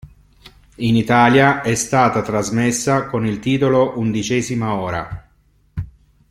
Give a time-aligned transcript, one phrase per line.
[0.77, 5.29] In Italia è stata trasmessa con il titolo "Undicesima ora".